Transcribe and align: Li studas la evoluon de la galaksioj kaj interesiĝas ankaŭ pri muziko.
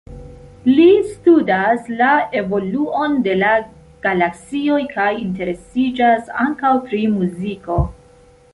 Li 0.67 0.85
studas 1.09 1.83
la 1.99 2.07
evoluon 2.39 3.13
de 3.27 3.35
la 3.43 3.51
galaksioj 4.07 4.81
kaj 4.95 5.13
interesiĝas 5.27 6.35
ankaŭ 6.47 6.73
pri 6.89 7.03
muziko. 7.19 7.79